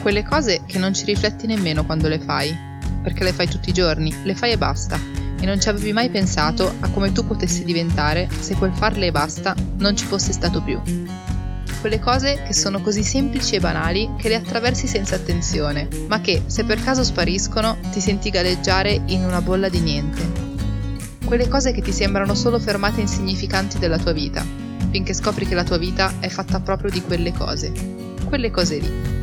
[0.00, 2.56] Quelle cose che non ci rifletti nemmeno quando le fai,
[3.02, 4.98] perché le fai tutti i giorni, le fai e basta,
[5.38, 9.10] e non ci avevi mai pensato a come tu potessi diventare se quel farle e
[9.10, 10.80] basta non ci fosse stato più.
[11.80, 16.44] Quelle cose che sono così semplici e banali che le attraversi senza attenzione, ma che,
[16.46, 20.48] se per caso spariscono, ti senti galleggiare in una bolla di niente.
[21.24, 24.44] Quelle cose che ti sembrano solo fermate insignificanti della tua vita,
[24.90, 27.72] finché scopri che la tua vita è fatta proprio di quelle cose.
[28.24, 29.19] Quelle cose lì.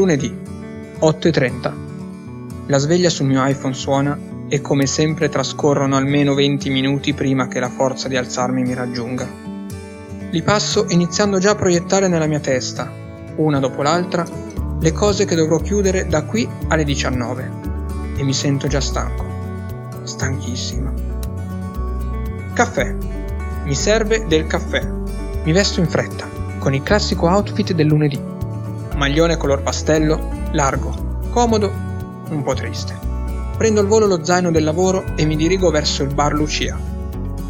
[0.00, 0.34] Lunedì
[0.98, 1.72] 8.30.
[2.68, 4.18] La sveglia sul mio iPhone suona
[4.48, 9.28] e come sempre trascorrono almeno 20 minuti prima che la forza di alzarmi mi raggiunga.
[10.30, 12.90] Li passo iniziando già a proiettare nella mia testa,
[13.36, 14.24] una dopo l'altra,
[14.80, 17.50] le cose che dovrò chiudere da qui alle 19
[18.16, 19.26] e mi sento già stanco,
[20.04, 20.94] stanchissimo.
[22.54, 22.96] Caffè.
[23.64, 24.82] Mi serve del caffè.
[25.44, 26.26] Mi vesto in fretta,
[26.58, 28.38] con il classico outfit del lunedì
[29.00, 31.72] maglione color pastello, largo, comodo,
[32.28, 32.94] un po' triste.
[33.56, 36.78] Prendo al volo lo zaino del lavoro e mi dirigo verso il bar Lucia.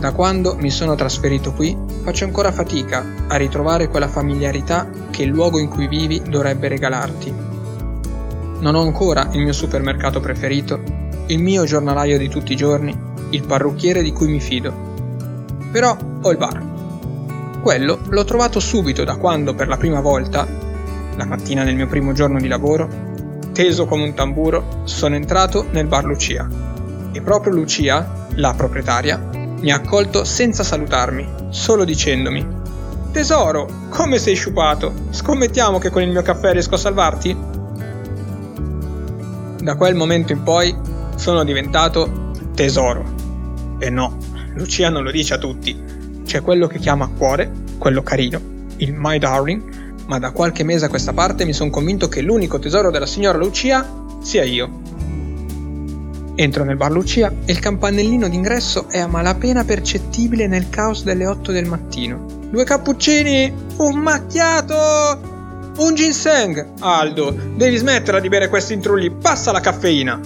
[0.00, 5.28] Da quando mi sono trasferito qui faccio ancora fatica a ritrovare quella familiarità che il
[5.28, 7.32] luogo in cui vivi dovrebbe regalarti.
[8.58, 10.82] Non ho ancora il mio supermercato preferito,
[11.26, 12.92] il mio giornalaio di tutti i giorni,
[13.30, 14.74] il parrucchiere di cui mi fido.
[15.70, 17.60] Però ho il bar.
[17.62, 20.64] Quello l'ho trovato subito da quando per la prima volta
[21.16, 22.88] la mattina del mio primo giorno di lavoro,
[23.52, 26.46] teso come un tamburo, sono entrato nel bar Lucia.
[27.12, 29.18] E proprio Lucia, la proprietaria,
[29.60, 32.46] mi ha accolto senza salutarmi, solo dicendomi:
[33.12, 34.92] Tesoro, come sei sciupato?
[35.10, 37.36] Scommettiamo che con il mio caffè riesco a salvarti?
[39.62, 40.76] Da quel momento in poi
[41.16, 43.14] sono diventato tesoro.
[43.78, 44.18] E no,
[44.54, 45.82] Lucia non lo dice a tutti.
[46.24, 48.38] C'è quello che chiama cuore, quello carino,
[48.76, 52.58] il my darling, ma da qualche mese a questa parte mi sono convinto che l'unico
[52.58, 53.88] tesoro della signora Lucia
[54.20, 54.70] sia io.
[56.34, 61.26] Entro nel bar Lucia e il campanellino d'ingresso è a malapena percettibile nel caos delle
[61.26, 62.26] 8 del mattino.
[62.50, 64.74] Due cappuccini, un macchiato,
[65.78, 66.72] un ginseng.
[66.80, 70.20] Aldo, devi smetterla di bere questi intrulli, passa la caffeina.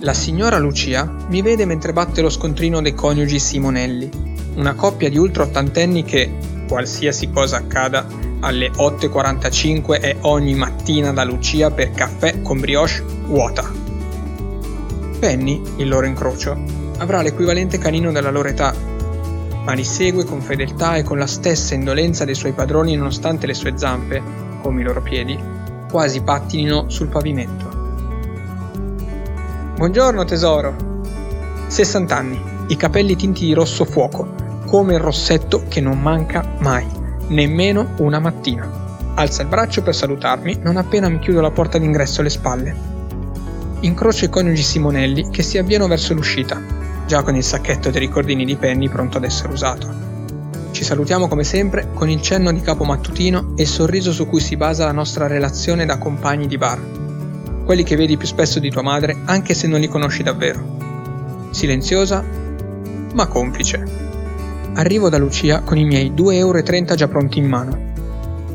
[0.00, 4.10] La signora Lucia mi vede mentre batte lo scontrino dei coniugi Simonelli,
[4.56, 6.30] una coppia di ultra ottantenni che,
[6.68, 8.06] qualsiasi cosa accada,
[8.40, 13.70] alle 8.45 e ogni mattina da Lucia per caffè con brioche vuota.
[15.18, 16.58] Penny, il loro incrocio,
[16.98, 18.74] avrà l'equivalente canino della loro età,
[19.64, 23.54] ma li segue con fedeltà e con la stessa indolenza dei suoi padroni nonostante le
[23.54, 24.22] sue zampe,
[24.62, 25.38] come i loro piedi,
[25.90, 27.78] quasi pattinino sul pavimento.
[29.76, 30.88] Buongiorno tesoro!
[31.66, 34.34] 60 anni, i capelli tinti di rosso fuoco,
[34.66, 36.99] come il rossetto che non manca mai
[37.30, 38.88] nemmeno una mattina.
[39.14, 42.74] Alza il braccio per salutarmi non appena mi chiudo la porta d'ingresso alle spalle.
[43.80, 46.60] Incrocio i coniugi Simonelli che si avviano verso l'uscita,
[47.06, 50.08] già con il sacchetto dei ricordini di Penny pronto ad essere usato.
[50.70, 54.40] Ci salutiamo come sempre con il cenno di capo mattutino e il sorriso su cui
[54.40, 56.80] si basa la nostra relazione da compagni di bar.
[57.64, 61.48] Quelli che vedi più spesso di tua madre anche se non li conosci davvero.
[61.50, 62.24] Silenziosa,
[63.14, 64.09] ma complice.
[64.74, 66.62] Arrivo da Lucia con i miei 2,30 euro
[66.94, 67.88] già pronti in mano.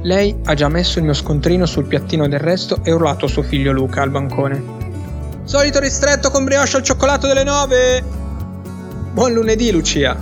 [0.02, 3.42] Lei ha già messo il mio scontrino sul piattino del resto e urlato a suo
[3.42, 4.64] figlio Luca al bancone.
[5.44, 8.04] Solito ristretto con brioche al cioccolato delle 9!
[9.12, 10.16] Buon lunedì, Lucia!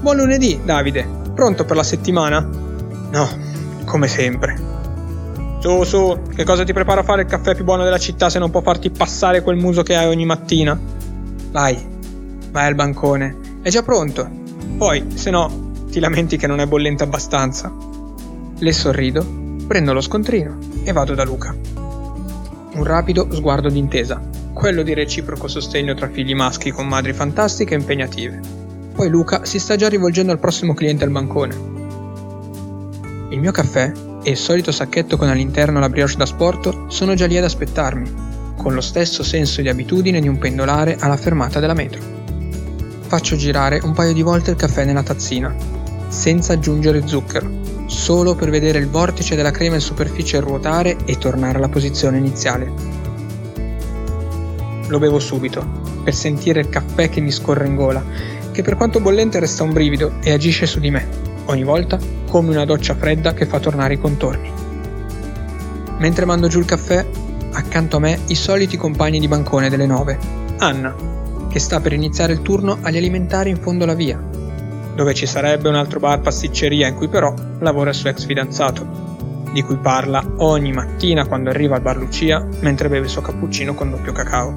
[0.00, 1.06] Buon lunedì, Davide!
[1.34, 2.40] Pronto per la settimana?
[2.40, 3.28] No,
[3.84, 4.68] come sempre.
[5.60, 8.38] Su, su, che cosa ti preparo a fare il caffè più buono della città se
[8.38, 10.78] non può farti passare quel muso che hai ogni mattina?
[11.50, 11.78] Vai,
[12.50, 13.36] vai al bancone.
[13.62, 14.39] È già pronto.
[14.80, 17.70] Poi, se no, ti lamenti che non è bollente abbastanza.
[18.58, 19.22] Le sorrido,
[19.66, 21.54] prendo lo scontrino e vado da Luca.
[22.72, 24.22] Un rapido sguardo d'intesa,
[24.54, 28.40] quello di reciproco sostegno tra figli maschi con madri fantastiche e impegnative.
[28.94, 31.54] Poi Luca si sta già rivolgendo al prossimo cliente al bancone.
[33.28, 37.26] Il mio caffè e il solito sacchetto con all'interno la brioche da sport sono già
[37.26, 41.74] lì ad aspettarmi, con lo stesso senso di abitudine di un pendolare alla fermata della
[41.74, 42.19] metro.
[43.10, 45.52] Faccio girare un paio di volte il caffè nella tazzina,
[46.06, 47.50] senza aggiungere zucchero,
[47.86, 52.72] solo per vedere il vortice della crema in superficie ruotare e tornare alla posizione iniziale.
[54.86, 55.66] Lo bevo subito,
[56.04, 58.00] per sentire il caffè che mi scorre in gola,
[58.52, 61.08] che per quanto bollente resta un brivido e agisce su di me,
[61.46, 61.98] ogni volta
[62.28, 64.52] come una doccia fredda che fa tornare i contorni.
[65.98, 67.04] mentre mando giù il caffè,
[67.54, 70.16] accanto a me i soliti compagni di bancone delle nove.
[70.58, 70.94] Anna,
[71.50, 74.22] che sta per iniziare il turno agli alimentari in fondo alla via,
[74.94, 79.08] dove ci sarebbe un altro bar pasticceria in cui però lavora il suo ex fidanzato,
[79.52, 83.74] di cui parla ogni mattina quando arriva al bar Lucia mentre beve il suo cappuccino
[83.74, 84.54] con doppio cacao.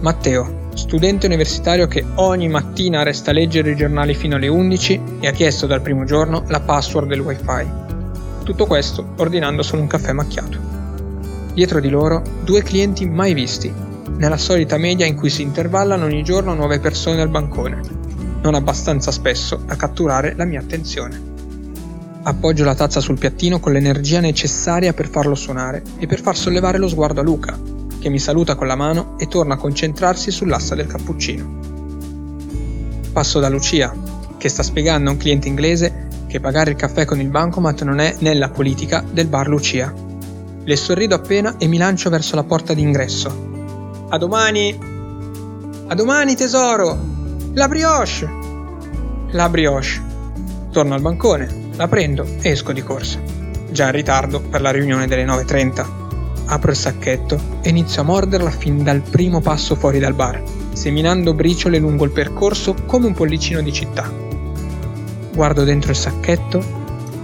[0.00, 5.28] Matteo, studente universitario che ogni mattina resta a leggere i giornali fino alle 11 e
[5.28, 7.80] ha chiesto dal primo giorno la password del wifi.
[8.42, 10.58] Tutto questo ordinando solo un caffè macchiato.
[11.54, 13.72] Dietro di loro due clienti mai visti,
[14.16, 17.80] nella solita media in cui si intervallano ogni giorno nuove persone al bancone,
[18.42, 21.30] non abbastanza spesso da catturare la mia attenzione.
[22.24, 26.78] Appoggio la tazza sul piattino con l'energia necessaria per farlo suonare e per far sollevare
[26.78, 27.58] lo sguardo a Luca,
[27.98, 31.58] che mi saluta con la mano e torna a concentrarsi sull'assa del cappuccino.
[33.12, 33.92] Passo da Lucia,
[34.38, 37.98] che sta spiegando a un cliente inglese che pagare il caffè con il bancomat non
[37.98, 39.92] è nella politica del bar Lucia.
[40.64, 43.51] Le sorrido appena e mi lancio verso la porta d'ingresso.
[44.12, 44.78] A domani!
[45.86, 46.98] A domani tesoro!
[47.54, 48.28] La brioche!
[49.30, 50.02] La brioche.
[50.70, 53.18] Torno al bancone, la prendo e esco di corsa.
[53.70, 55.86] Già in ritardo per la riunione delle 9.30.
[56.44, 60.42] Apro il sacchetto e inizio a morderla fin dal primo passo fuori dal bar,
[60.74, 64.12] seminando briciole lungo il percorso come un pollicino di città.
[65.34, 66.62] Guardo dentro il sacchetto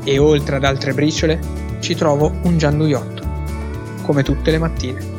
[0.04, 1.38] e oltre ad altre briciole
[1.80, 3.22] ci trovo un gianduiotto,
[4.04, 5.17] come tutte le mattine.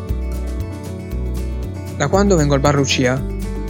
[1.99, 3.21] Da quando vengo al bar Lucia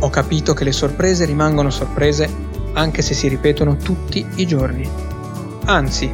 [0.01, 2.29] ho capito che le sorprese rimangono sorprese
[2.73, 4.87] anche se si ripetono tutti i giorni
[5.65, 6.11] anzi,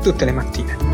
[0.00, 0.91] tutte le mattine.